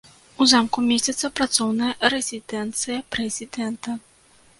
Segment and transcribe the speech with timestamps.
[0.43, 3.95] У замку месціцца працоўная рэзідэнцыя прэзідэнта.